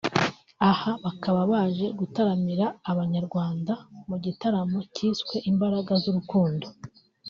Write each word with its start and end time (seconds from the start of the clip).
aha 0.69 0.91
bakaba 1.03 1.41
baje 1.51 1.85
gutaramira 1.99 2.65
abanyarwanda 2.91 3.73
mu 4.09 4.17
gitaramo 4.25 4.79
kiswe 4.95 5.35
Imbaraga 5.51 5.91
z’urukundo 6.01 6.65